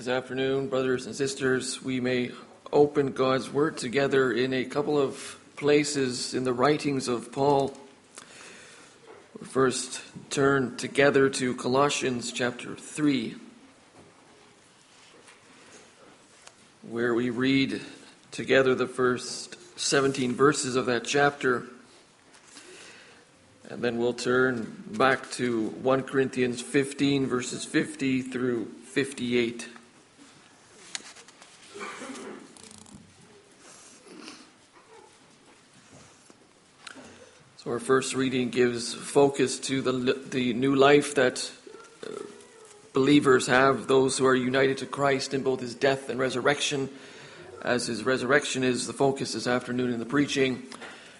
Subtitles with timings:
[0.00, 2.30] This afternoon, brothers and sisters, we may
[2.72, 7.76] open God's Word together in a couple of places in the writings of Paul.
[9.38, 10.00] We first
[10.30, 13.34] turn together to Colossians chapter 3,
[16.88, 17.82] where we read
[18.30, 21.64] together the first 17 verses of that chapter.
[23.68, 29.68] And then we'll turn back to 1 Corinthians 15, verses 50 through 58.
[37.70, 39.92] Our first reading gives focus to the,
[40.30, 41.48] the new life that
[42.04, 42.10] uh,
[42.92, 46.88] believers have, those who are united to Christ in both his death and resurrection,
[47.62, 50.64] as his resurrection is the focus this afternoon in the preaching.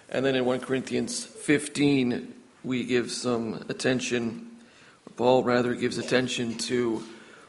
[0.09, 2.33] And then in 1 Corinthians 15,
[2.65, 4.51] we give some attention,
[5.15, 7.01] Paul rather gives attention to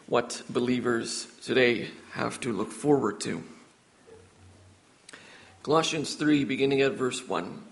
[0.07, 3.43] what believers today have to look forward to.
[5.65, 7.72] Colossians 3, beginning at verse 1.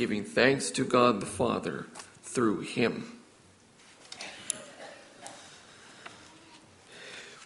[0.00, 1.84] giving thanks to God the Father
[2.22, 3.18] through him.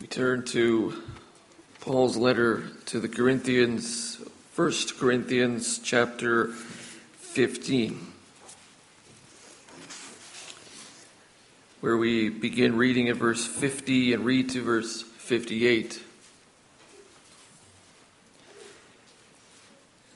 [0.00, 1.03] We turn to
[1.81, 4.22] Paul's letter to the Corinthians,
[4.54, 6.53] 1 Corinthians chapter
[7.16, 8.12] 15,
[11.81, 16.00] where we begin reading at verse 50 and read to verse 58.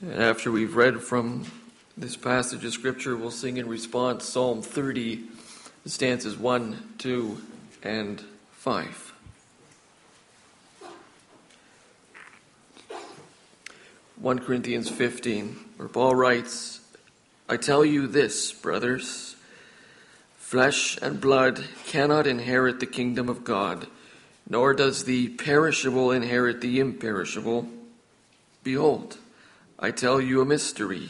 [0.01, 1.43] And after we've read from
[1.99, 5.21] this passage of Scripture, we'll sing in response Psalm 30,
[5.85, 7.41] stanzas 1, 2,
[7.83, 8.23] and
[8.53, 9.13] 5.
[14.15, 16.79] One Corinthians 15, where Paul writes,
[17.49, 19.35] I tell you this, brothers,
[20.37, 23.87] flesh and blood cannot inherit the kingdom of God,
[24.47, 27.67] nor does the perishable inherit the imperishable.
[28.63, 29.17] Behold,
[29.77, 31.09] I tell you a mystery.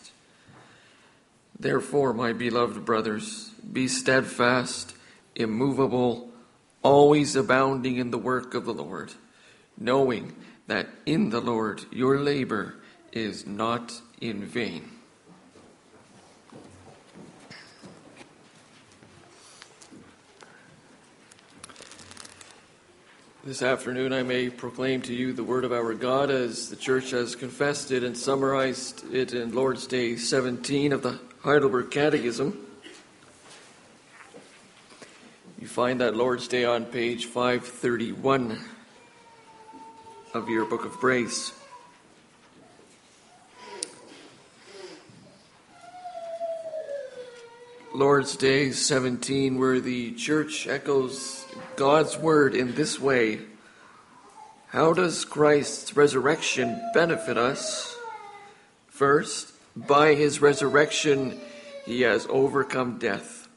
[1.61, 4.95] Therefore, my beloved brothers, be steadfast,
[5.35, 6.31] immovable,
[6.81, 9.13] always abounding in the work of the Lord,
[9.77, 10.35] knowing
[10.65, 12.77] that in the Lord your labor
[13.11, 14.89] is not in vain.
[23.43, 27.11] This afternoon, I may proclaim to you the word of our God as the church
[27.11, 32.55] has confessed it and summarized it in Lord's Day 17 of the Heidelberg Catechism.
[35.59, 38.59] You find that Lord's Day on page 531
[40.35, 41.51] of your Book of Praise.
[47.95, 51.43] Lord's Day 17, where the church echoes
[51.75, 53.39] God's word in this way
[54.67, 57.97] How does Christ's resurrection benefit us?
[58.89, 61.39] First, by his resurrection,
[61.85, 63.47] he has overcome death,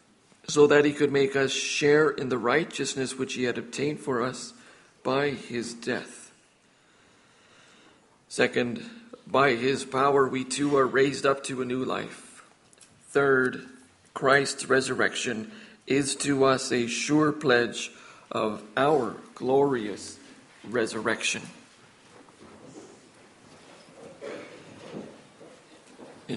[0.48, 4.22] so that he could make us share in the righteousness which he had obtained for
[4.22, 4.52] us
[5.02, 6.32] by his death.
[8.28, 8.82] Second,
[9.26, 12.44] by his power, we too are raised up to a new life.
[13.08, 13.66] Third,
[14.12, 15.50] Christ's resurrection
[15.86, 17.92] is to us a sure pledge
[18.30, 20.18] of our glorious
[20.64, 21.42] resurrection.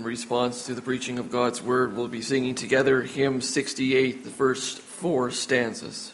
[0.07, 4.79] Response to the preaching of God's word, we'll be singing together hymn 68, the first
[4.79, 6.13] four stanzas.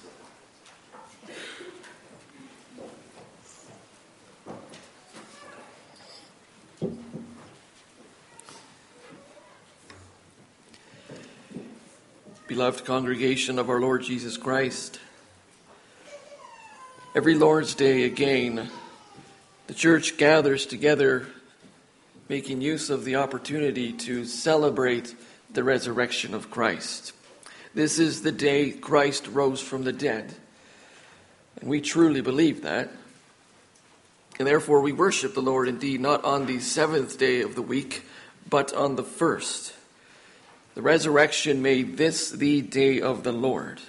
[12.47, 14.99] Beloved congregation of our Lord Jesus Christ,
[17.15, 18.71] every Lord's Day again,
[19.67, 21.27] the church gathers together
[22.29, 25.15] making use of the opportunity to celebrate
[25.51, 27.13] the resurrection of Christ.
[27.73, 30.33] This is the day Christ rose from the dead.
[31.59, 32.89] And we truly believe that.
[34.39, 38.03] And therefore, we worship the Lord indeed not on the seventh day of the week,
[38.49, 39.73] but on the first.
[40.75, 43.79] The resurrection made this the day of the Lord.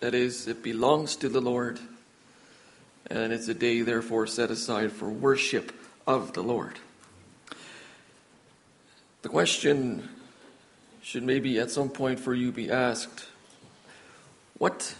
[0.00, 1.80] That is, it belongs to the Lord,
[3.10, 5.72] and it's a day, therefore, set aside for worship
[6.06, 6.78] of the Lord.
[9.22, 10.08] The question
[11.02, 13.26] should maybe at some point for you be asked
[14.58, 14.94] what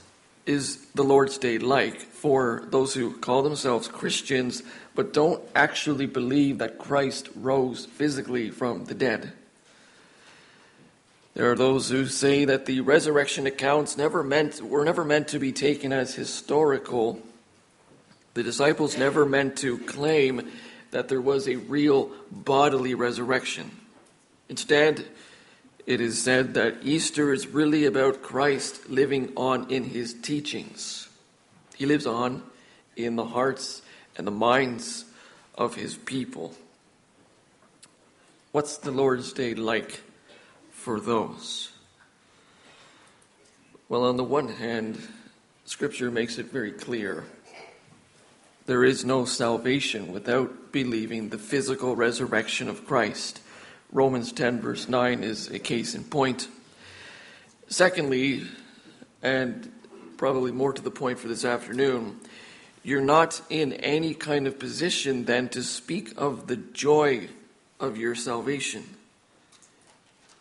[0.47, 4.63] is the Lord's Day like for those who call themselves Christians
[4.95, 9.33] but don't actually believe that Christ rose physically from the dead?
[11.35, 15.39] There are those who say that the resurrection accounts never meant were never meant to
[15.39, 17.21] be taken as historical.
[18.35, 20.51] The disciples never meant to claim
[20.91, 23.71] that there was a real bodily resurrection.
[24.49, 25.05] Instead,
[25.87, 31.09] it is said that Easter is really about Christ living on in his teachings.
[31.77, 32.43] He lives on
[32.97, 33.83] in the hearts
[34.17, 35.05] and the minds
[35.55, 36.55] of his people.
[38.53, 40.01] What's the Lord's Day like
[40.71, 41.71] for those?
[43.89, 45.01] Well, on the one hand,
[45.65, 47.25] Scripture makes it very clear
[48.67, 53.41] there is no salvation without believing the physical resurrection of Christ.
[53.91, 56.49] Romans 10, verse 9, is a case in point.
[57.69, 58.43] Secondly,
[59.23, 59.73] and
[60.19, 62.21] probably more to the point for this afternoon,
[62.83, 67.29] you're not in any kind of position then to speak of the joy
[67.81, 68.85] of your salvation.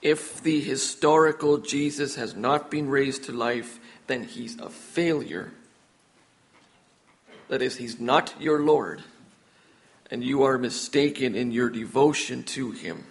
[0.01, 5.51] If the historical Jesus has not been raised to life, then he's a failure.
[7.47, 9.03] That is, he's not your Lord,
[10.11, 13.05] and you are mistaken in your devotion to him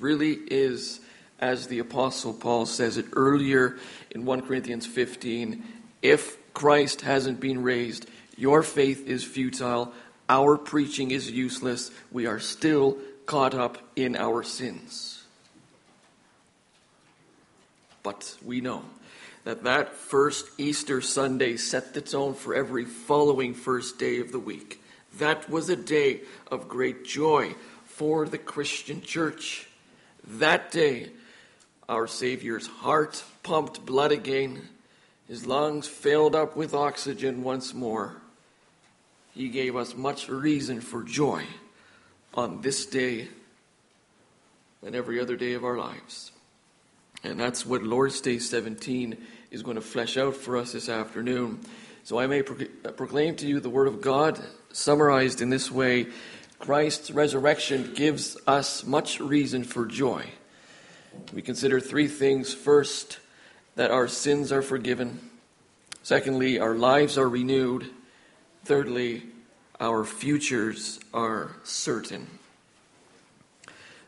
[0.00, 1.00] really is,
[1.38, 3.78] as the Apostle Paul says it earlier
[4.10, 5.64] in 1 Corinthians 15,
[6.02, 9.92] if Christ hasn't been raised, your faith is futile,
[10.28, 15.22] our preaching is useless, we are still caught up in our sins.
[18.02, 18.84] But we know
[19.44, 24.38] that that first Easter Sunday set the tone for every following first day of the
[24.38, 24.82] week.
[25.18, 29.67] That was a day of great joy for the Christian church.
[30.28, 31.10] That day
[31.88, 34.68] our Savior's heart pumped blood again,
[35.26, 38.16] his lungs filled up with oxygen once more,
[39.34, 41.44] he gave us much reason for joy
[42.34, 43.28] on this day
[44.84, 46.32] and every other day of our lives.
[47.24, 49.16] And that's what Lord's Day 17
[49.50, 51.60] is going to flesh out for us this afternoon.
[52.04, 54.40] So I may pro- proclaim to you the Word of God,
[54.72, 56.08] summarized in this way
[56.58, 60.26] Christ's resurrection gives us much reason for joy.
[61.32, 62.52] We consider three things.
[62.52, 63.18] First,
[63.76, 65.20] that our sins are forgiven.
[66.02, 67.88] Secondly, our lives are renewed.
[68.64, 69.22] Thirdly,
[69.78, 72.26] our futures are certain.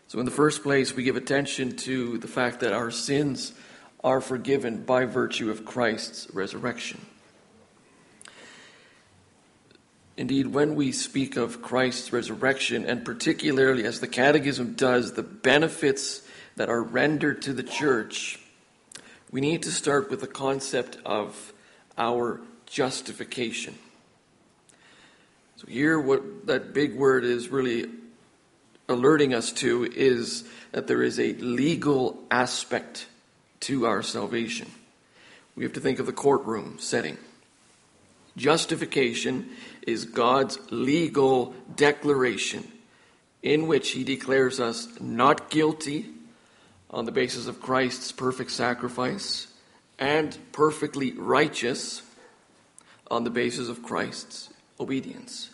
[0.09, 3.53] So, in the first place, we give attention to the fact that our sins
[4.03, 7.01] are forgiven by virtue of Christ's resurrection.
[10.21, 16.21] Indeed, when we speak of Christ's resurrection, and particularly as the Catechism does, the benefits
[16.57, 18.39] that are rendered to the church,
[19.33, 21.55] we need to start with the concept of
[21.97, 23.79] our justification.
[25.57, 27.87] So, here, what that big word is really
[28.91, 33.07] alerting us to is that there is a legal aspect
[33.61, 34.71] to our salvation.
[35.57, 37.17] We have to think of the courtroom setting.
[38.37, 39.49] Justification
[39.91, 42.67] is God's legal declaration
[43.43, 46.07] in which He declares us not guilty
[46.91, 49.47] on the basis of Christ's perfect sacrifice
[49.99, 52.03] and perfectly righteous
[53.11, 55.51] on the basis of Christ's obedience,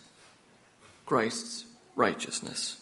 [1.05, 1.65] Christ's
[1.95, 2.77] righteousness.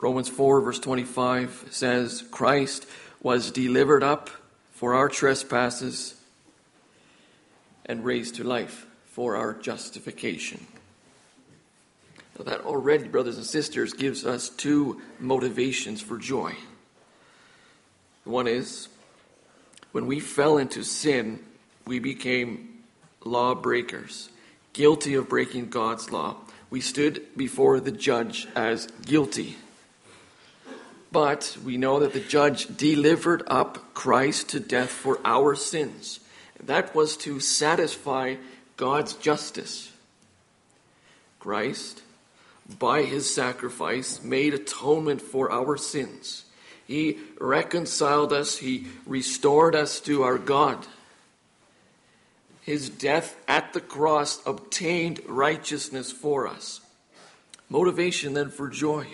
[0.00, 2.86] Romans 4, verse 25 says, Christ
[3.22, 4.30] was delivered up
[4.72, 6.14] for our trespasses
[7.86, 10.66] and raised to life for our justification.
[12.36, 16.56] Now that already, brothers and sisters, gives us two motivations for joy.
[18.24, 18.88] One is
[19.92, 21.38] when we fell into sin,
[21.86, 22.82] we became
[23.24, 24.30] lawbreakers,
[24.72, 26.34] guilty of breaking God's law.
[26.68, 29.54] We stood before the judge as guilty.
[31.12, 36.18] But we know that the judge delivered up Christ to death for our sins.
[36.64, 38.34] That was to satisfy
[38.76, 39.92] God's justice.
[41.38, 42.02] Christ,
[42.78, 46.44] by his sacrifice, made atonement for our sins.
[46.86, 50.86] He reconciled us, He restored us to our God.
[52.62, 56.80] His death at the cross obtained righteousness for us.
[57.68, 59.06] Motivation then for joy.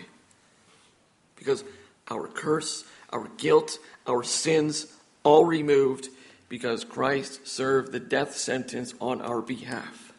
[1.37, 1.65] Because
[2.09, 4.87] our curse, our guilt, our sins,
[5.25, 6.09] all removed
[6.51, 10.13] because Christ served the death sentence on our behalf.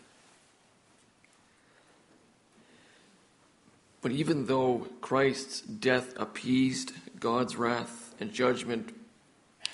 [4.02, 8.96] But even though Christ's death appeased God's wrath and judgment,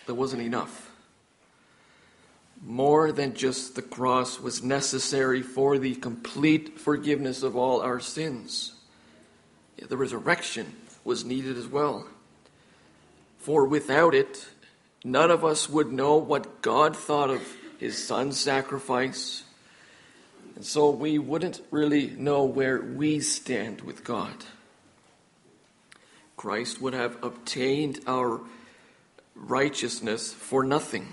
[0.08, 0.92] that wasn't enough.
[2.66, 8.74] More than just the cross was necessary for the complete forgiveness of all our sins.
[9.78, 10.74] The resurrection
[11.04, 12.08] was needed as well.
[13.38, 14.48] For without it,
[15.04, 17.42] none of us would know what God thought of
[17.80, 19.44] his son's sacrifice.
[20.56, 24.34] And so we wouldn't really know where we stand with God.
[26.36, 28.42] Christ would have obtained our
[29.36, 31.08] righteousness for nothing.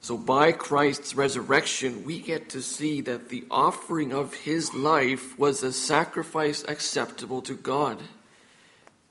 [0.00, 5.62] So, by Christ's resurrection, we get to see that the offering of his life was
[5.62, 8.02] a sacrifice acceptable to God.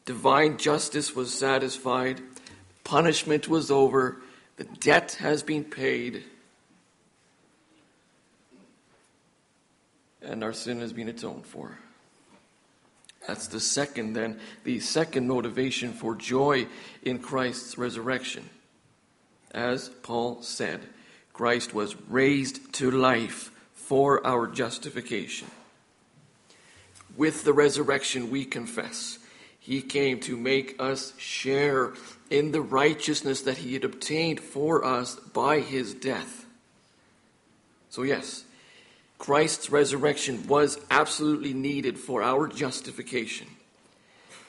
[0.04, 2.20] Divine justice was satisfied,
[2.84, 4.18] punishment was over,
[4.58, 6.24] the debt has been paid,
[10.22, 11.78] and our sin has been atoned for.
[13.28, 16.68] That's the second, then, the second motivation for joy
[17.04, 18.50] in Christ's resurrection.
[19.52, 20.82] As Paul said,
[21.34, 25.48] Christ was raised to life for our justification.
[27.18, 29.20] With the resurrection, we confess,
[29.60, 31.94] He came to make us share
[32.32, 36.46] in the righteousness that He had obtained for us by His death.
[37.90, 38.46] So, yes,
[39.20, 43.48] Christ's resurrection was absolutely needed for our justification.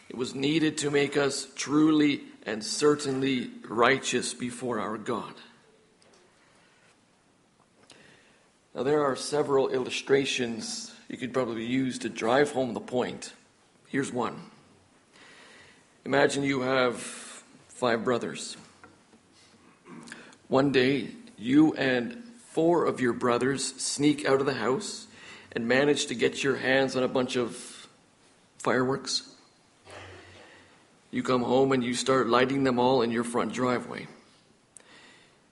[0.08, 5.34] It was needed to make us truly and certainly righteous before our God.
[8.74, 13.32] Now, there are several illustrations you could probably use to drive home the point.
[13.88, 14.40] Here's one
[16.04, 17.21] Imagine you have
[17.82, 18.56] five brothers.
[20.46, 22.22] One day, you and
[22.52, 25.08] four of your brothers sneak out of the house
[25.50, 27.88] and manage to get your hands on a bunch of
[28.58, 29.28] fireworks.
[31.10, 34.06] You come home and you start lighting them all in your front driveway.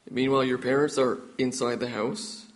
[0.09, 2.47] Meanwhile, your parents are inside the house,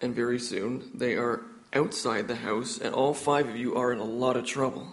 [0.00, 1.42] and very soon they are
[1.72, 4.86] outside the house, and all five of you are in a lot of trouble.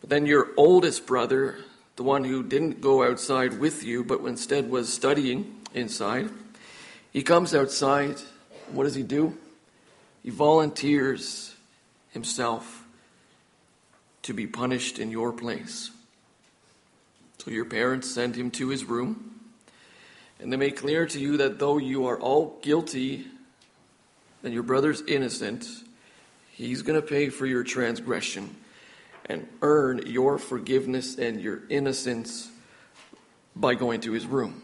[0.00, 1.58] But then your oldest brother,
[1.96, 6.30] the one who didn't go outside with you, but instead was studying inside,
[7.12, 8.16] he comes outside.
[8.70, 9.36] What does he do?
[10.22, 11.54] He volunteers
[12.10, 12.86] himself
[14.22, 15.90] to be punished in your place.
[17.38, 19.40] So your parents send him to his room,
[20.38, 23.26] and they make clear to you that though you are all guilty
[24.44, 25.66] and your brother's innocent,
[26.52, 28.54] he's going to pay for your transgression
[29.26, 32.50] and earn your forgiveness and your innocence
[33.54, 34.62] by going to his room.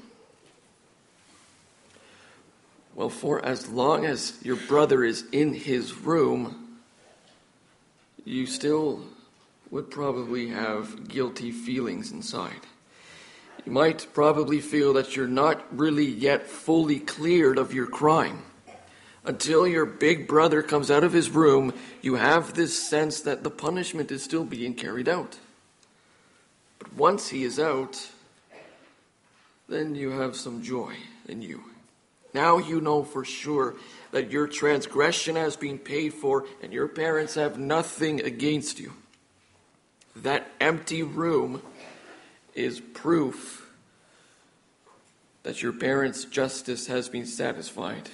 [2.94, 6.78] Well, for as long as your brother is in his room,
[8.24, 9.04] you still
[9.70, 12.66] would probably have guilty feelings inside.
[13.64, 18.42] You might probably feel that you're not really yet fully cleared of your crime.
[19.28, 23.50] Until your big brother comes out of his room, you have this sense that the
[23.50, 25.36] punishment is still being carried out.
[26.78, 28.08] But once he is out,
[29.68, 30.94] then you have some joy
[31.28, 31.62] in you.
[32.32, 33.74] Now you know for sure
[34.12, 38.94] that your transgression has been paid for and your parents have nothing against you.
[40.16, 41.60] That empty room
[42.54, 43.70] is proof
[45.42, 48.08] that your parents' justice has been satisfied.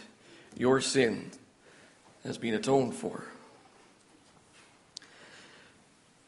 [0.56, 1.30] Your sin
[2.25, 3.25] has been atoned for.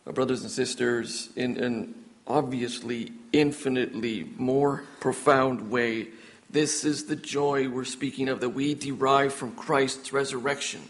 [0.04, 1.94] My brothers and sisters, in an
[2.26, 6.08] obviously infinitely more profound way,
[6.50, 10.82] this is the joy we're speaking of that we derive from Christ's resurrection.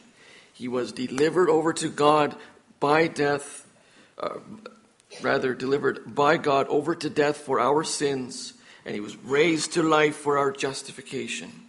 [0.52, 2.34] He was delivered over to God
[2.78, 3.66] by death,
[4.18, 4.38] uh,
[5.22, 9.82] rather, delivered by God over to death for our sins, and he was raised to
[9.82, 11.65] life for our justification.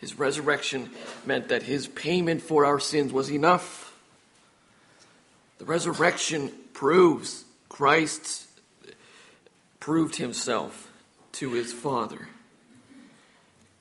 [0.00, 0.90] His resurrection
[1.26, 3.94] meant that his payment for our sins was enough.
[5.58, 8.46] The resurrection proves Christ
[9.80, 10.90] proved himself
[11.32, 12.28] to his Father.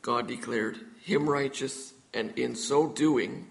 [0.01, 3.47] God declared him righteous, and in so doing,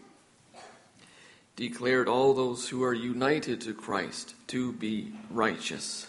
[1.56, 6.06] declared all those who are united to Christ to be righteous.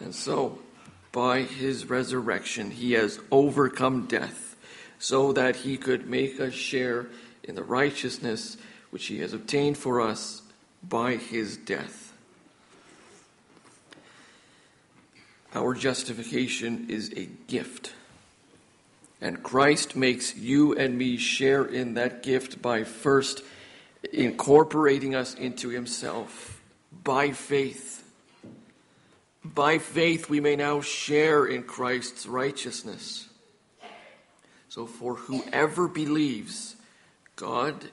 [0.00, 0.58] And so,
[1.12, 4.49] by his resurrection, he has overcome death,
[5.00, 7.08] so that he could make us share
[7.42, 8.56] in the righteousness
[8.90, 10.42] which he has obtained for us
[10.88, 12.12] by his death.
[15.52, 17.94] Our justification is a gift
[19.20, 23.42] and Christ makes you and me share in that gift by first
[24.12, 26.60] incorporating us into himself
[27.04, 28.02] by faith.
[29.44, 33.29] By faith, we may now share in Christ's righteousness.
[34.70, 36.76] So, for whoever believes,
[37.34, 37.90] God,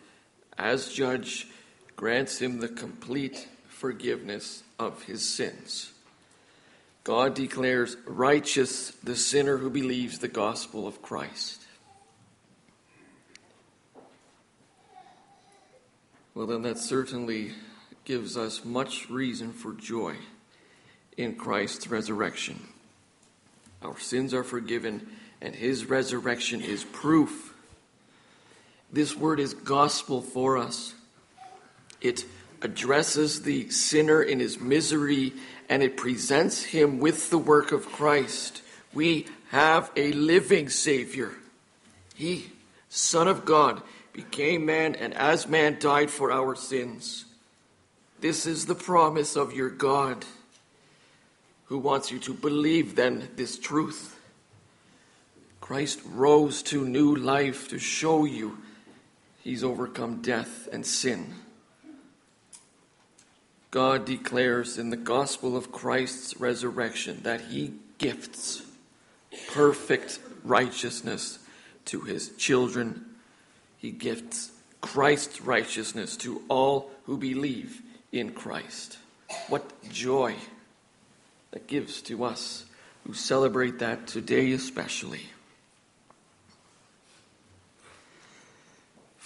[0.60, 1.48] as judge,
[1.96, 5.92] grants him the complete forgiveness of his sins.
[7.04, 11.64] God declares righteous the sinner who believes the gospel of Christ.
[16.36, 17.54] Well, then, that certainly
[18.06, 20.16] gives us much reason for joy
[21.18, 22.68] in Christ's resurrection.
[23.82, 25.08] Our sins are forgiven,
[25.42, 27.54] and his resurrection is proof.
[28.92, 30.94] This word is gospel for us.
[32.02, 32.26] It
[32.62, 35.34] addresses the sinner in his misery
[35.70, 38.62] and it presents him with the work of Christ.
[38.94, 41.34] We have a living Savior.
[42.16, 42.52] He,
[42.90, 43.82] Son of God,
[44.14, 47.26] became man and as man died for our sins.
[48.20, 50.26] This is the promise of your God,
[51.66, 54.17] who wants you to believe then this truth.
[55.62, 58.58] Christ rose to new life to show you
[59.44, 61.34] he's overcome death and sin.
[63.72, 68.64] God declares in the gospel of Christ's resurrection that he gifts
[69.50, 71.40] perfect righteousness
[71.86, 73.06] to his children.
[73.78, 78.98] He gifts Christ's righteousness to all who believe in Christ.
[79.50, 80.36] What joy
[81.52, 82.66] that gives to us
[83.06, 85.22] who celebrate that today, especially.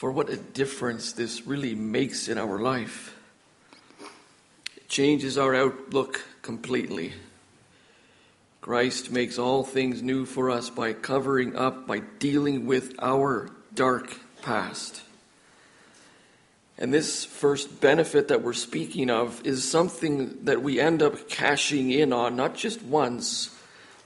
[0.02, 3.16] For what a difference this really makes in our life
[4.76, 7.14] It changes our outlook completely.
[8.62, 14.18] Christ makes all things new for us by covering up, by dealing with our dark
[14.42, 15.04] past.
[16.80, 21.92] And this first benefit that we're speaking of is something that we end up cashing
[21.92, 23.56] in on, not just once,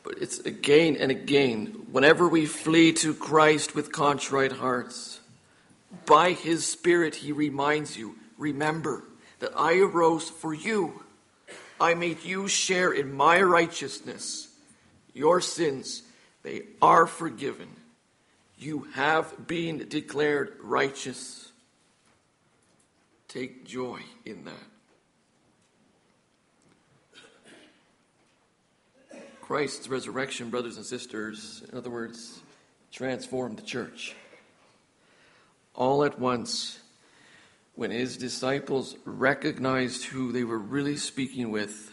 [0.03, 1.67] but it's again and again.
[1.89, 5.14] Whenever we flee to Christ with contrite hearts,
[6.05, 9.03] by His Spirit, He reminds you remember
[9.39, 11.03] that I arose for you.
[11.79, 14.47] I made you share in my righteousness.
[15.13, 16.03] Your sins,
[16.43, 17.67] they are forgiven.
[18.58, 21.51] You have been declared righteous.
[23.27, 24.53] Take joy in that.
[29.41, 32.41] Christ's resurrection, brothers and sisters, in other words,
[32.91, 34.15] transformed the church.
[35.75, 36.79] All at once,
[37.75, 41.91] when his disciples recognized who they were really speaking with,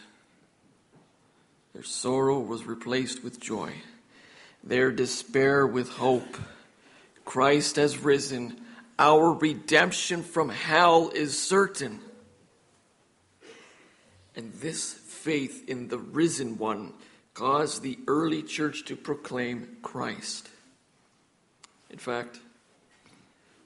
[1.73, 3.73] their sorrow was replaced with joy,
[4.63, 6.37] their despair with hope.
[7.25, 8.61] Christ has risen.
[8.97, 11.99] Our redemption from hell is certain.
[14.35, 16.93] And this faith in the risen one
[17.33, 20.49] caused the early church to proclaim Christ.
[21.89, 22.39] In fact,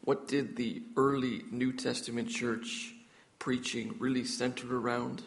[0.08, 2.94] what did the early New Testament church
[3.40, 5.22] preaching really center around?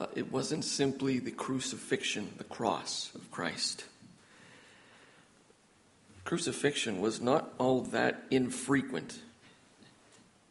[0.00, 3.84] Uh, it wasn't simply the crucifixion, the cross of Christ.
[6.24, 9.20] Crucifixion was not all that infrequent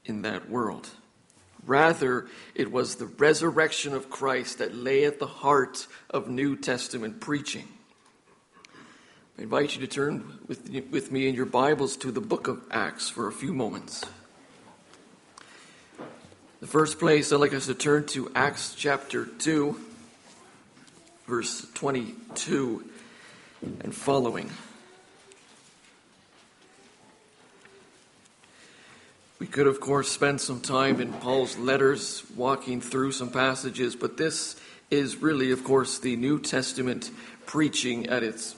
[0.05, 0.87] in that world.
[1.65, 7.19] Rather, it was the resurrection of Christ that lay at the heart of New Testament
[7.19, 7.67] preaching.
[9.39, 12.61] I invite you to turn with, with me in your Bibles to the book of
[12.69, 14.03] Acts for a few moments.
[16.59, 19.79] The first place I'd like us to turn to Acts chapter 2,
[21.27, 22.83] verse 22
[23.79, 24.49] and following.
[29.39, 34.17] We could, of course, spend some time in Paul's letters walking through some passages, but
[34.17, 34.55] this
[34.91, 37.09] is really, of course, the New Testament
[37.45, 38.55] preaching at its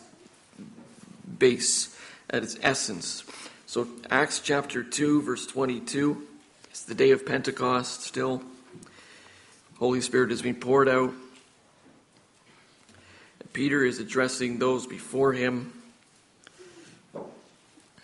[1.44, 1.94] base,
[2.30, 3.26] at its essence.
[3.66, 6.26] So, Acts chapter 2, verse 22,
[6.70, 8.42] it's the day of Pentecost still.
[9.78, 11.12] Holy Spirit is being poured out.
[13.52, 15.74] Peter is addressing those before him.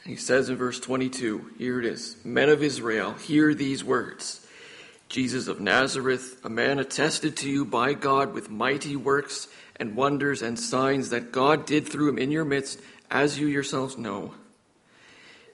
[0.06, 4.46] He says in verse 22, here it is Men of Israel, hear these words
[5.08, 9.48] Jesus of Nazareth, a man attested to you by God with mighty works
[9.78, 13.98] and wonders and signs that God did through him in your midst, as you yourselves
[13.98, 14.34] know.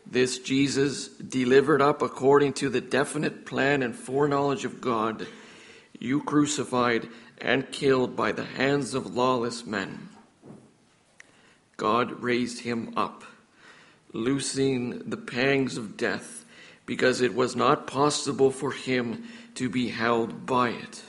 [0.06, 5.28] This Jesus, delivered up according to the definite plan and foreknowledge of God,
[6.00, 7.08] you crucified
[7.40, 10.10] and killed by the hands of lawless men.
[11.78, 13.24] God raised him up
[14.16, 16.46] loosing the pangs of death,
[16.86, 21.04] because it was not possible for him to be held by it.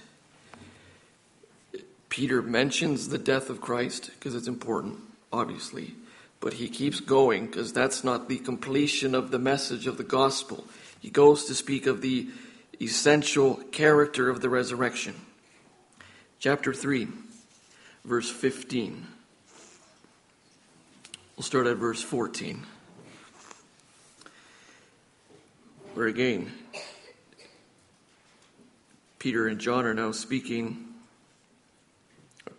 [2.09, 4.99] Peter mentions the death of Christ because it's important,
[5.33, 5.95] obviously,
[6.41, 10.65] but he keeps going because that's not the completion of the message of the gospel.
[11.01, 12.29] He goes to speak of the
[12.81, 15.15] essential character of the resurrection.
[16.39, 17.09] Chapter 3,
[18.05, 19.07] verse 15.
[21.37, 22.65] We'll start at verse 14.
[25.97, 26.53] where again,
[29.19, 30.89] Peter and John are now speaking,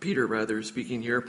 [0.00, 1.28] Peter rather speaking here,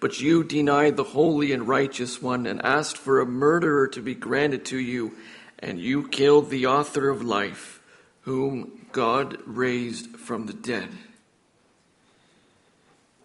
[0.00, 4.14] but you denied the holy and righteous one and asked for a murderer to be
[4.14, 5.12] granted to you,
[5.58, 7.80] and you killed the author of life,
[8.22, 10.88] whom God raised from the dead.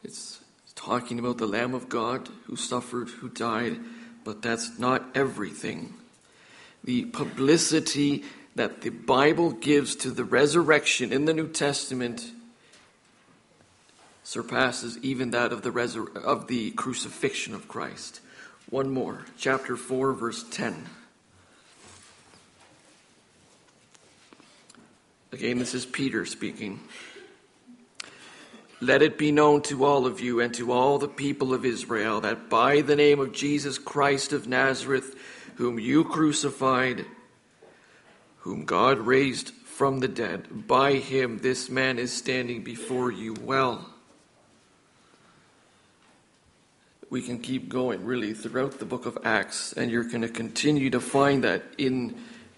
[0.04, 0.40] It's
[0.76, 3.80] talking about the Lamb of God who suffered, who died,
[4.24, 5.96] but that's not everything
[6.86, 8.24] the publicity
[8.56, 12.32] that the Bible gives to the resurrection in the New Testament
[14.26, 18.20] surpasses even that of the resur- of the crucifixion of Christ.
[18.70, 20.88] One more, chapter 4 verse 10.
[25.32, 26.80] Again, this is Peter speaking.
[28.82, 32.22] Let it be known to all of you and to all the people of Israel
[32.22, 35.16] that by the name of Jesus Christ of Nazareth,
[35.56, 37.06] whom you crucified,
[38.40, 40.68] whom God raised from the dead.
[40.68, 43.94] By him, this man is standing before you well.
[47.15, 50.89] We can keep going really throughout the book of Acts, and you're going to continue
[50.89, 52.13] to find that in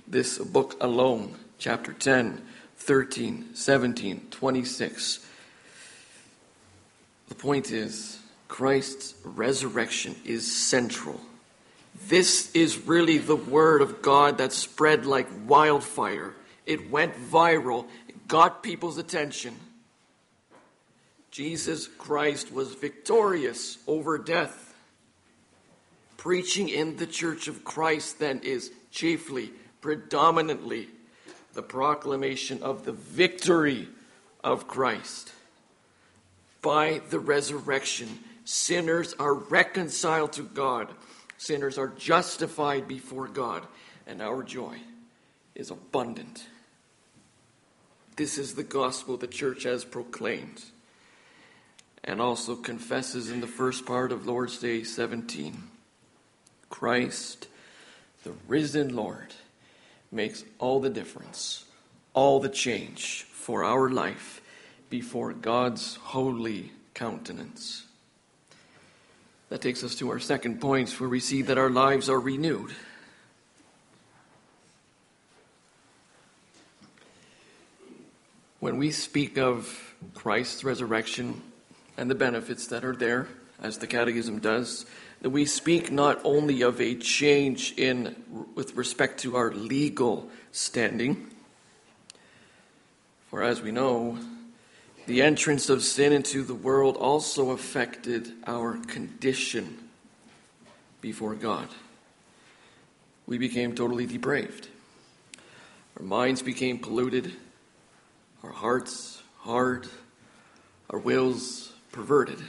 [0.08, 2.42] this book alone chapter 10,
[2.78, 5.28] 13, 17, 26.
[7.28, 8.18] The point is,
[8.48, 11.22] Christ's resurrection is central
[12.08, 16.34] This is really the word of God that spread like wildfire.
[16.66, 19.56] It went viral, it got people's attention.
[21.38, 24.74] Jesus Christ was victorious over death.
[26.18, 30.88] Preaching in the church of Christ, then, is chiefly, predominantly,
[31.54, 33.88] the proclamation of the victory
[34.44, 35.32] of Christ.
[36.64, 40.90] By the resurrection, sinners are reconciled to God,
[41.38, 43.62] sinners are justified before God,
[44.08, 44.80] and our joy
[45.54, 46.48] is abundant.
[48.16, 50.64] This is the gospel the church has proclaimed
[52.08, 55.62] and also confesses in the first part of Lord's Day 17
[56.70, 57.48] Christ,
[58.24, 59.34] the risen Lord,
[60.12, 61.66] makes all the difference,
[62.14, 64.42] all the change for our life
[64.90, 67.86] before God's holy countenance.
[69.50, 72.74] That takes us to our second point, where we see that our lives are renewed.
[78.60, 81.42] When we speak of Christ's resurrection
[81.98, 83.28] and the benefits that are there,
[83.62, 84.86] as the Catechism does,
[85.22, 88.16] that we speak not only of a change in
[88.54, 91.28] with respect to our legal standing,
[93.30, 94.18] for as we know,
[95.08, 99.90] the entrance of sin into the world also affected our condition
[101.02, 101.68] before God.
[103.26, 104.68] We became totally depraved.
[105.98, 107.34] Our minds became polluted,
[108.44, 109.88] our hearts hard,
[110.90, 112.40] our wills perverted.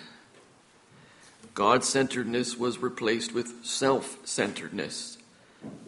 [1.55, 5.19] God centeredness was replaced with self centeredness.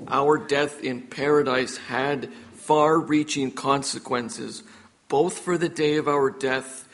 [0.09, 4.63] Our death in paradise had far reaching consequences,
[5.09, 6.89] both for the day of our death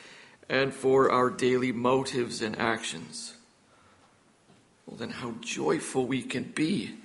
[0.48, 3.34] and for our daily motives and actions.
[4.86, 6.96] Well, then, how joyful we can be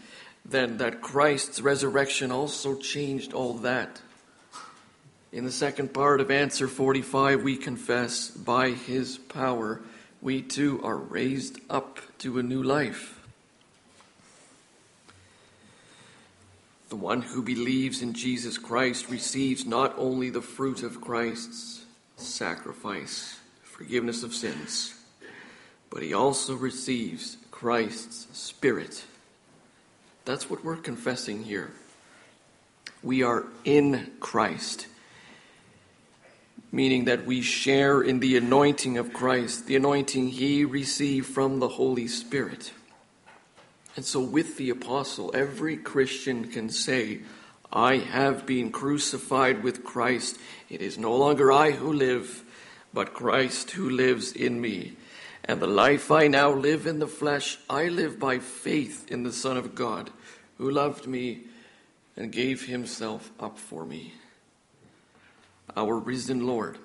[0.43, 4.01] then that Christ's resurrection also changed all that.
[5.33, 9.81] In the second part of answer 45, we confess by his power
[10.21, 13.17] we too are raised up to a new life.
[16.89, 21.85] The one who believes in Jesus Christ receives not only the fruit of Christ's
[22.17, 24.93] sacrifice, forgiveness of sins,
[25.89, 29.05] but he also receives Christ's Spirit.
[30.25, 31.71] That's what we're confessing here.
[33.01, 34.87] We are in Christ
[36.71, 41.67] meaning that we share in the anointing of Christ, the anointing he received from the
[41.67, 42.71] Holy Spirit.
[43.95, 47.19] And so, with the apostle, every Christian can say,
[47.73, 50.37] I have been crucified with Christ.
[50.69, 52.43] It is no longer I who live,
[52.93, 54.93] but Christ who lives in me.
[55.43, 59.33] And the life I now live in the flesh, I live by faith in the
[59.33, 60.09] Son of God,
[60.57, 61.41] who loved me
[62.15, 64.13] and gave himself up for me
[65.75, 66.77] our risen Lord,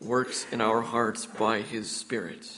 [0.00, 2.50] works in our hearts by his Spirit.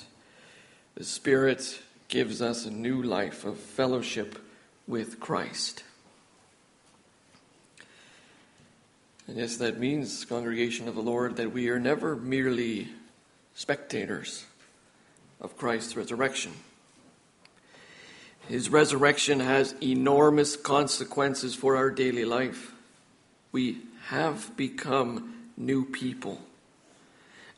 [0.95, 4.39] The Spirit gives us a new life of fellowship
[4.87, 5.85] with Christ.
[9.27, 12.89] And yes, that means, congregation of the Lord, that we are never merely
[13.55, 14.45] spectators
[15.41, 16.53] of Christ's resurrection.
[18.49, 22.75] His resurrection has enormous consequences for our daily life.
[23.53, 26.41] We have become new people.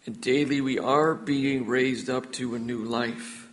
[0.05, 3.49] And daily we are being raised up to a new life.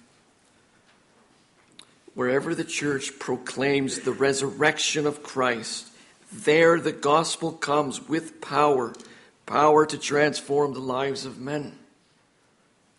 [2.15, 5.87] Wherever the church proclaims the resurrection of Christ,
[6.33, 8.93] there the gospel comes with power,
[9.45, 11.77] power to transform the lives of men.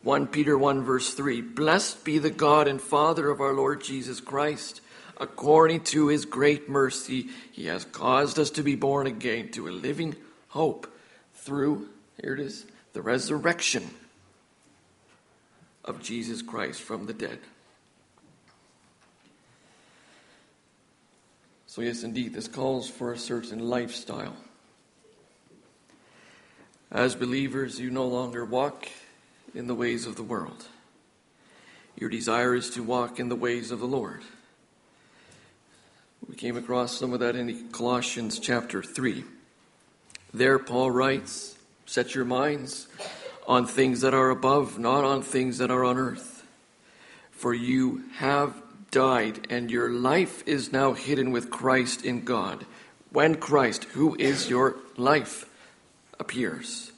[0.02, 4.20] 1 Peter 1 verse 3 Blessed be the God and Father of our Lord Jesus
[4.20, 4.80] Christ.
[5.18, 9.70] According to his great mercy, he has caused us to be born again to a
[9.70, 10.16] living
[10.48, 10.90] hope
[11.40, 11.88] through,
[12.22, 13.90] here it is, the resurrection
[15.84, 17.38] of Jesus Christ from the dead.
[21.66, 24.36] So, yes, indeed, this calls for a certain lifestyle.
[26.90, 28.88] As believers, you no longer walk
[29.54, 30.66] in the ways of the world.
[31.96, 34.22] Your desire is to walk in the ways of the Lord.
[36.28, 39.24] We came across some of that in Colossians chapter 3.
[40.32, 42.86] There, Paul writes, Set your minds
[43.48, 46.46] on things that are above, not on things that are on earth.
[47.32, 48.54] For you have
[48.90, 52.64] died, and your life is now hidden with Christ in God.
[53.10, 55.46] When Christ, who is your life,
[56.20, 56.92] appears,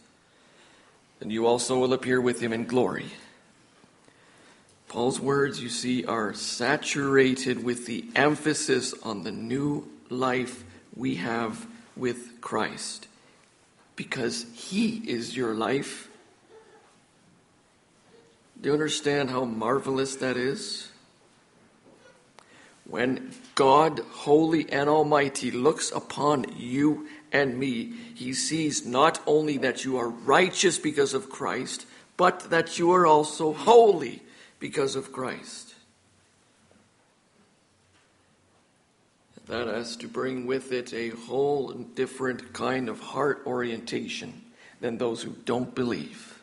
[1.21, 3.07] then you also will appear with him in glory.
[4.88, 10.64] Paul's words, you see, are saturated with the emphasis on the new life
[10.95, 11.66] we have
[11.97, 13.07] with Christ.
[13.96, 16.09] Because He is your life.
[18.61, 20.88] Do you understand how marvelous that is?
[22.85, 29.85] When God, holy and almighty, looks upon you and me, he sees not only that
[29.85, 34.22] you are righteous because of Christ, but that you are also holy
[34.61, 35.72] because of Christ.
[39.53, 44.41] That has to bring with it a whole different kind of heart orientation
[44.81, 46.41] than those who don't believe.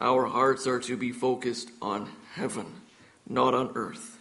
[0.00, 2.66] Our hearts are to be focused on heaven,
[3.28, 4.20] not on earth.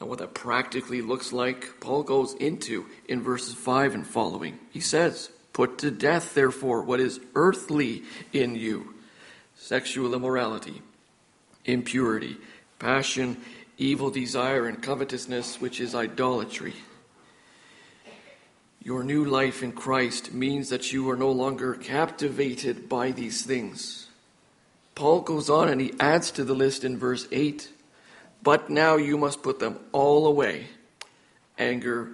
[0.00, 4.58] And what that practically looks like, Paul goes into in verses 5 and following.
[4.70, 8.94] He says, Put to death, therefore, what is earthly in you
[9.58, 10.80] sexual immorality,
[11.66, 12.38] impurity,
[12.78, 13.36] passion,
[13.78, 16.74] evil desire, and covetousness, which is idolatry.
[18.82, 24.08] Your new life in Christ means that you are no longer captivated by these things.
[24.94, 27.70] Paul goes on and he adds to the list in verse 8
[28.42, 30.66] but now you must put them all away
[31.58, 32.08] anger,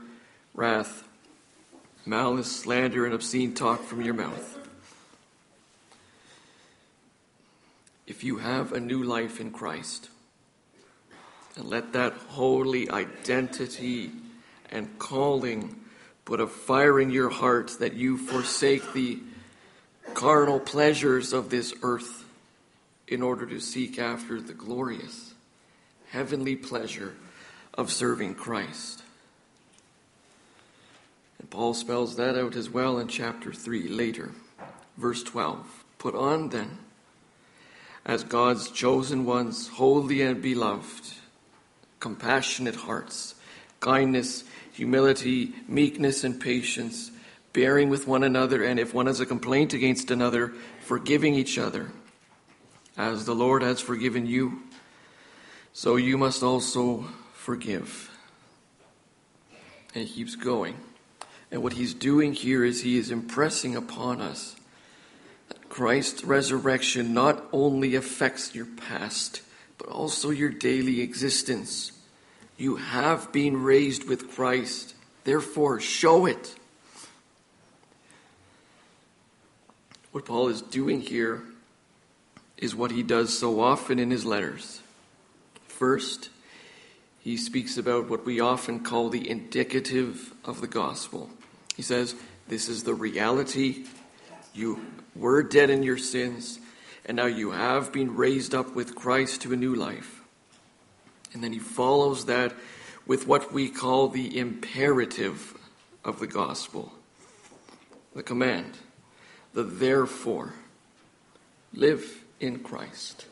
[0.54, 1.06] wrath,
[2.06, 4.58] malice, slander, and obscene talk from your mouth.
[8.06, 10.08] If you have a new life in Christ,
[11.56, 14.10] and let that holy identity
[14.70, 15.76] and calling
[16.24, 19.18] put a fire in your heart that you forsake the
[20.14, 22.24] carnal pleasures of this earth
[23.06, 25.34] in order to seek after the glorious
[26.10, 27.14] heavenly pleasure
[27.74, 29.02] of serving Christ.
[31.38, 34.32] And Paul spells that out as well in chapter 3 later.
[34.96, 36.78] Verse 12 Put on then,
[38.06, 41.14] as God's chosen ones, holy and beloved,
[42.04, 43.34] compassionate hearts,
[43.80, 47.10] kindness, humility, meekness, and patience,
[47.54, 51.90] bearing with one another, and if one has a complaint against another, forgiving each other,
[52.98, 54.64] as the Lord has forgiven you
[55.72, 58.10] so you must also forgive.
[59.94, 60.76] And he keeps going.
[61.50, 64.56] And what he's doing here is he is impressing upon us
[65.48, 69.40] that Christ's resurrection not only affects your past,
[69.84, 71.92] but also your daily existence.
[72.56, 74.94] You have been raised with Christ,
[75.24, 76.54] therefore, show it.
[80.10, 81.42] What Paul is doing here
[82.56, 84.80] is what he does so often in his letters.
[85.66, 86.30] First,
[87.20, 91.28] he speaks about what we often call the indicative of the gospel.
[91.76, 92.14] He says,
[92.48, 93.84] This is the reality.
[94.54, 94.80] You
[95.14, 96.58] were dead in your sins,
[97.06, 100.22] and now you have been raised up with Christ to a new life.
[101.32, 102.54] And then he follows that
[103.06, 105.58] with what we call the imperative
[106.04, 106.92] of the gospel
[108.14, 108.78] the command,
[109.54, 110.54] the therefore.
[111.72, 113.26] Live in Christ.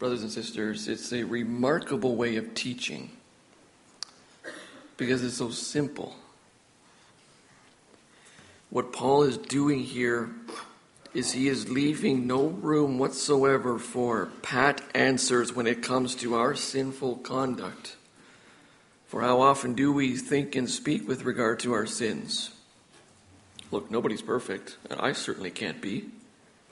[0.00, 3.10] brothers and sisters, it's a remarkable way of teaching
[4.96, 6.16] because it's so simple.
[8.70, 10.30] What Paul is doing here
[11.12, 16.54] is he is leaving no room whatsoever for pat answers when it comes to our
[16.54, 17.96] sinful conduct.
[19.08, 22.50] For how often do we think and speak with regard to our sins?
[23.72, 26.04] Look, nobody's perfect, and I certainly can't be.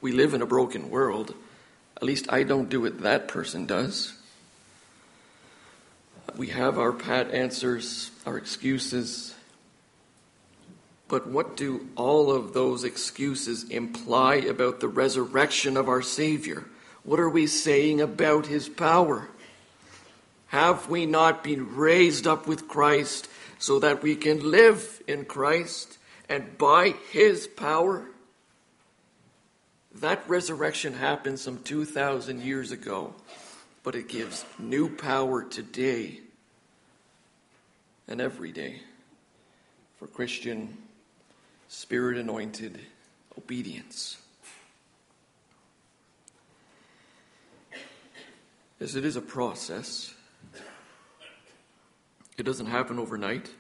[0.01, 1.35] We live in a broken world.
[1.97, 4.17] At least I don't do what that person does.
[6.37, 9.35] We have our pat answers, our excuses.
[11.09, 16.67] But what do all of those excuses imply about the resurrection of our Savior?
[17.03, 19.29] What are we saying about his power?
[20.49, 25.97] Have we not been raised up with Christ so that we can live in Christ
[26.29, 28.07] and by his power?
[29.95, 33.15] That resurrection happened some 2,000 years ago,
[33.83, 36.21] but it gives new power today
[38.07, 38.83] and every day
[39.99, 40.77] for Christian,
[41.69, 42.81] spirit anointed
[43.37, 44.17] obedience.
[48.81, 50.15] As it is a process,
[52.37, 53.51] it doesn't happen overnight.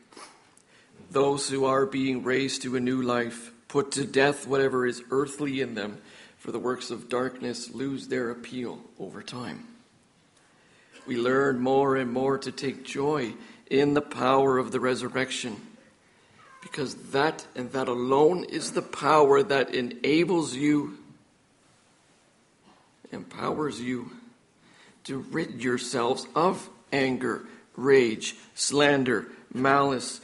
[1.10, 5.60] Those who are being raised to a new life put to death whatever is earthly
[5.60, 5.98] in them
[6.38, 9.64] for the works of darkness lose their appeal over time.
[11.06, 13.34] We learn more and more to take joy
[13.70, 15.56] in the power of the resurrection
[16.62, 20.98] because that and that alone is the power that enables you
[23.12, 24.10] empowers you
[25.04, 27.46] to rid yourselves of anger,
[27.76, 30.20] rage, slander, malice,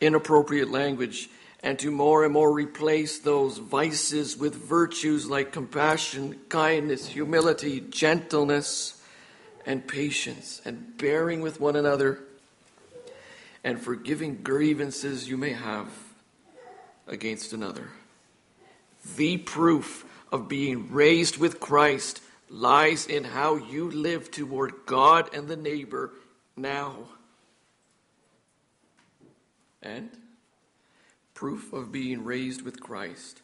[0.00, 1.28] inappropriate language,
[1.62, 9.00] and to more and more replace those vices with virtues like compassion, kindness, humility, gentleness,
[9.64, 12.20] and patience, and bearing with one another,
[13.64, 15.88] and forgiving grievances you may have
[17.06, 17.88] against another.
[19.16, 25.48] The proof of being raised with Christ lies in how you live toward God and
[25.48, 26.12] the neighbor
[26.56, 26.96] now.
[29.82, 30.10] And
[31.34, 33.42] proof of being raised with Christ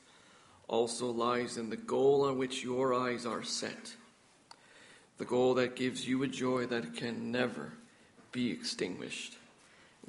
[0.69, 3.95] also lies in the goal on which your eyes are set.
[5.16, 7.73] The goal that gives you a joy that can never
[8.31, 9.37] be extinguished.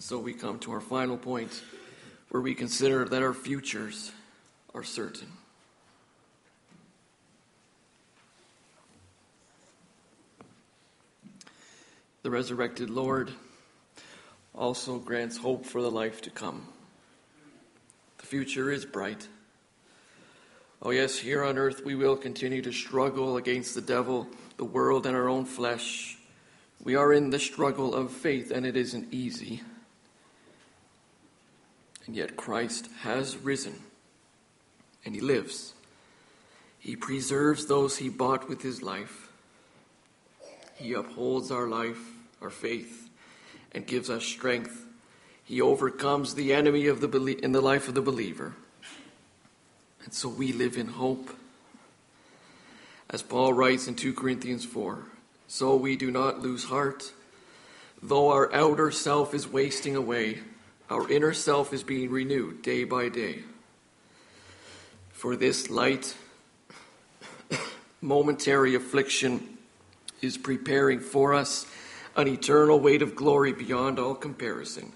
[0.02, 1.62] So we come to our final point
[2.30, 4.14] where we consider that our futures
[4.74, 5.28] are certain.
[12.24, 13.32] The resurrected Lord
[14.56, 16.66] also grants hope for the life to come.
[18.20, 19.28] The future is bright.
[20.82, 25.06] Oh, yes, here on earth we will continue to struggle against the devil, the world,
[25.06, 26.18] and our own flesh.
[26.82, 29.62] We are in the struggle of faith, and it isn't easy.
[32.10, 33.76] And yet Christ has risen,
[35.06, 35.76] and he lives.
[36.80, 39.32] He preserves those he bought with his life.
[40.74, 42.00] He upholds our life,
[42.42, 43.12] our faith,
[43.74, 44.88] and gives us strength.
[45.44, 48.56] He overcomes the enemy of the in the life of the believer.
[50.04, 51.30] And so we live in hope.
[53.12, 55.04] As Paul writes in 2 Corinthians 4,
[55.48, 57.12] so we do not lose heart.
[58.02, 60.40] Though our outer self is wasting away,
[60.90, 63.44] our inner self is being renewed day by day.
[65.12, 66.16] For this light,
[68.02, 69.58] momentary affliction
[70.22, 71.66] is preparing for us
[72.16, 74.92] an eternal weight of glory beyond all comparison,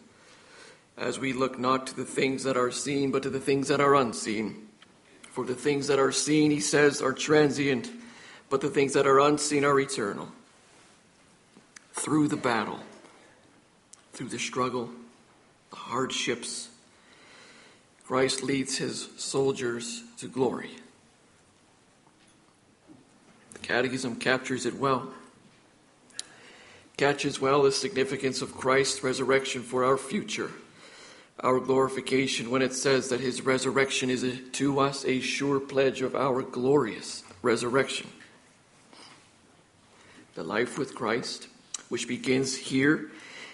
[0.97, 3.79] as we look not to the things that are seen, but to the things that
[3.79, 4.67] are unseen.
[5.31, 7.89] For the things that are seen, he says, are transient,
[8.49, 10.29] but the things that are unseen are eternal.
[11.93, 12.79] Through the battle,
[14.13, 14.89] through the struggle,
[15.73, 16.69] hardships,
[18.05, 20.71] Christ leads his soldiers to glory.
[23.53, 25.09] The Catechism captures it well
[26.97, 30.51] catches well the significance of Christ's resurrection for our future,
[31.39, 36.01] our glorification, when it says that his resurrection is a, to us a sure pledge
[36.01, 38.09] of our glorious resurrection.
[40.35, 41.47] The life with Christ,
[41.89, 43.11] which begins here,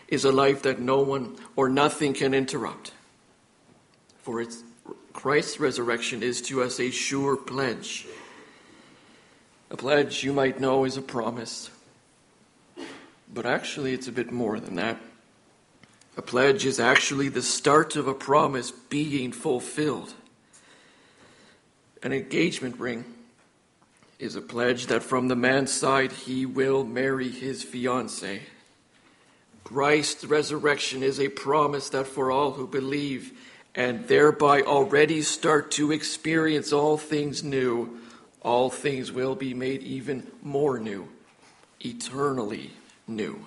[0.10, 2.92] is a life that no one or nothing can interrupt.
[4.18, 4.62] For it's,
[5.14, 8.06] Christ's resurrection is to us a sure pledge.
[9.72, 11.70] A pledge, you might know, is a promise
[13.32, 14.98] but actually, it's a bit more than that.
[16.18, 20.14] A pledge is actually the start of a promise being fulfilled.
[22.02, 23.06] An engagement ring
[24.18, 28.42] is a pledge that from the man's side he will marry his fiancée.
[29.70, 33.34] Christ's resurrection is a promise that for all who believe
[33.76, 38.00] and thereby already start to experience all things new,
[38.42, 41.08] all things will be made even more new,
[41.82, 42.72] eternally
[43.08, 43.46] new.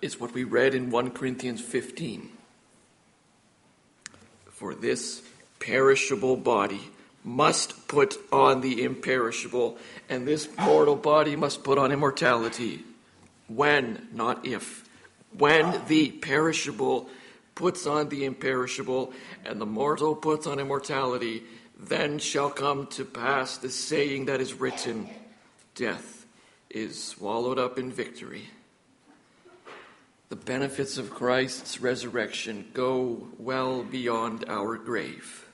[0.00, 2.30] It's what we read in 1 Corinthians 15.
[4.52, 5.20] For this
[5.60, 6.88] perishable body
[7.22, 9.76] must put on the imperishable,
[10.08, 12.84] and this mortal body must put on immortality.
[13.48, 14.88] When, not if.
[15.36, 17.08] When the perishable
[17.54, 19.12] puts on the imperishable,
[19.44, 21.42] and the mortal puts on immortality,
[21.78, 25.08] then shall come to pass the saying that is written
[25.74, 26.26] Death
[26.70, 28.50] is swallowed up in victory.
[30.28, 35.46] The benefits of Christ's resurrection go well beyond our grave.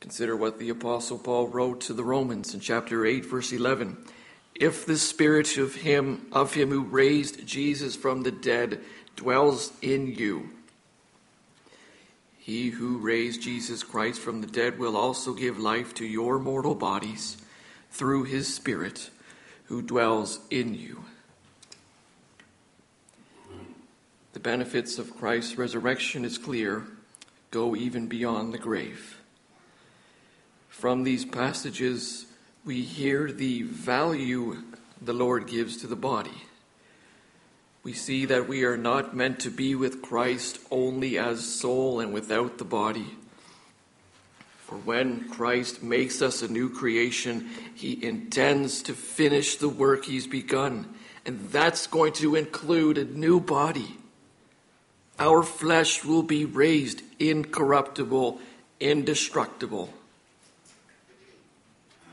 [0.00, 3.98] Consider what the Apostle Paul wrote to the Romans in chapter 8, verse 11.
[4.54, 8.80] If the spirit of him, of him who raised Jesus from the dead
[9.16, 10.50] dwells in you,
[12.38, 16.74] he who raised Jesus Christ from the dead will also give life to your mortal
[16.74, 17.36] bodies
[17.90, 19.10] through his Spirit
[19.64, 21.04] who dwells in you.
[24.32, 26.86] The benefits of Christ's resurrection is clear,
[27.50, 29.20] go even beyond the grave.
[30.68, 32.26] From these passages,
[32.64, 34.62] we hear the value
[35.00, 36.42] the Lord gives to the body.
[37.82, 42.12] We see that we are not meant to be with Christ only as soul and
[42.12, 43.16] without the body.
[44.58, 50.26] For when Christ makes us a new creation, he intends to finish the work he's
[50.26, 50.94] begun.
[51.24, 53.96] And that's going to include a new body.
[55.18, 58.38] Our flesh will be raised incorruptible,
[58.78, 59.92] indestructible.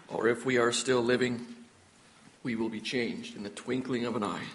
[0.10, 1.45] Or if we are still living,
[2.43, 4.45] we will be changed in the twinkling of an eye.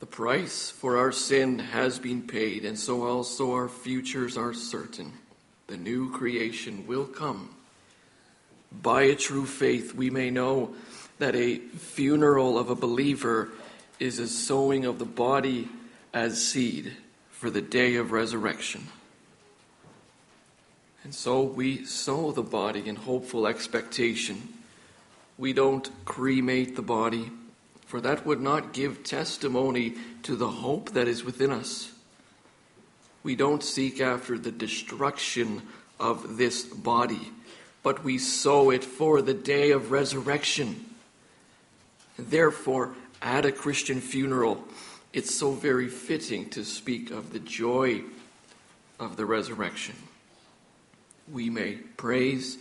[0.00, 5.12] The price for our sin has been paid, and so also our futures are certain.
[5.66, 7.50] The new creation will come.
[8.72, 10.74] By a true faith, we may know
[11.18, 13.50] that a funeral of a believer
[13.98, 15.68] is a sowing of the body
[16.14, 16.96] as seed
[17.30, 18.86] for the day of resurrection.
[21.02, 24.54] And so we sow the body in hopeful expectation.
[25.38, 27.30] We don't cremate the body,
[27.86, 29.94] for that would not give testimony
[30.24, 31.92] to the hope that is within us.
[33.22, 35.62] We don't seek after the destruction
[35.98, 37.32] of this body,
[37.82, 40.84] but we sow it for the day of resurrection.
[42.18, 44.64] Therefore, at a Christian funeral,
[45.12, 48.02] it's so very fitting to speak of the joy
[48.98, 49.96] of the resurrection.
[51.32, 52.58] We may praise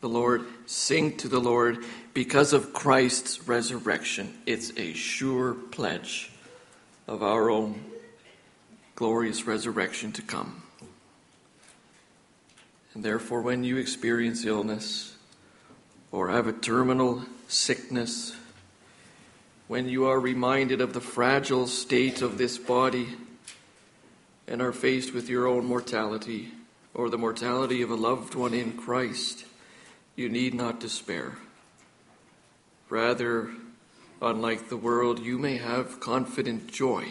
[0.00, 4.34] the Lord, sing to the Lord because of Christ's resurrection.
[4.46, 6.32] It's a sure pledge
[7.06, 7.84] of our own
[8.96, 10.62] glorious resurrection to come.
[12.94, 15.16] And therefore, when you experience illness
[16.10, 18.34] or have a terminal sickness,
[19.68, 23.06] when you are reminded of the fragile state of this body
[24.48, 26.50] and are faced with your own mortality
[26.94, 29.44] or the mortality of a loved one in Christ,
[30.16, 31.36] you need not despair.
[32.88, 33.50] Rather,
[34.20, 37.06] unlike the world, you may have confident joy.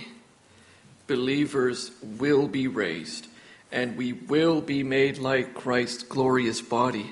[1.07, 3.27] Believers will be raised,
[3.71, 7.11] and we will be made like Christ's glorious body.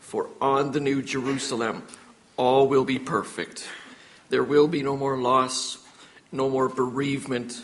[0.00, 1.82] For on the New Jerusalem,
[2.36, 3.68] all will be perfect
[4.28, 5.78] there will be no more loss,
[6.30, 7.62] no more bereavement.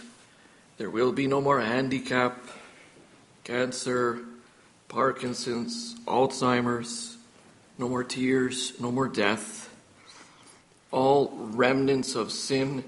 [0.79, 2.39] There will be no more handicap,
[3.45, 4.21] cancer,
[4.89, 7.19] Parkinson's, Alzheimer's,
[7.79, 9.71] no more tears, no more death.
[10.91, 12.85] All remnants of sin,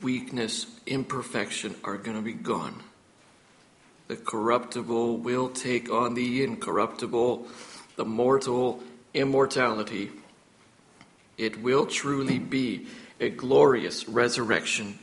[0.00, 2.82] weakness, imperfection are going to be gone.
[4.06, 7.46] The corruptible will take on the incorruptible,
[7.96, 8.82] the mortal
[9.12, 10.10] immortality.
[11.36, 12.86] It will truly be
[13.20, 14.98] a glorious resurrection.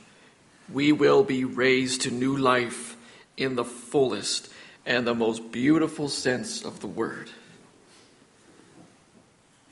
[0.74, 2.98] We will be raised to new life
[3.38, 4.50] in the fullest
[4.86, 7.30] and the most beautiful sense of the word.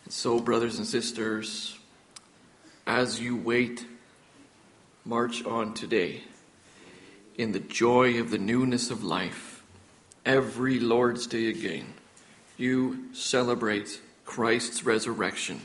[0.03, 1.77] And so, brothers and sisters,
[2.87, 3.85] as you wait,
[5.05, 6.23] march on today
[7.37, 9.63] in the joy of the newness of life.
[10.25, 11.93] Every Lord's Day again,
[12.57, 15.59] you celebrate Christ's resurrection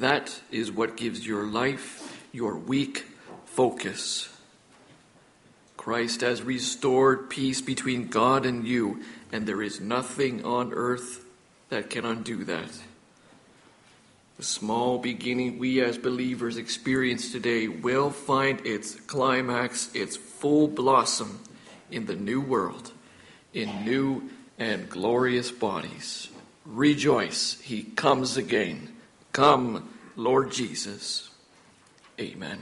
[0.00, 3.06] that is what gives your life your week
[3.46, 4.28] focus.
[5.86, 11.24] Christ has restored peace between God and you, and there is nothing on earth
[11.68, 12.72] that can undo that.
[14.36, 21.38] The small beginning we as believers experience today will find its climax, its full blossom
[21.88, 22.90] in the new world,
[23.54, 24.28] in new
[24.58, 26.26] and glorious bodies.
[26.64, 28.92] Rejoice, he comes again.
[29.30, 31.30] Come, Lord Jesus.
[32.18, 32.58] Amen.